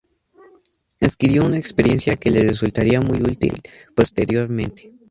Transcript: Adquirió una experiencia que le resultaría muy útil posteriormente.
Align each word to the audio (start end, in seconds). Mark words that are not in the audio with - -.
Adquirió 0.99 1.45
una 1.45 1.59
experiencia 1.59 2.15
que 2.15 2.31
le 2.31 2.43
resultaría 2.47 2.99
muy 3.01 3.21
útil 3.21 3.53
posteriormente. 3.95 4.91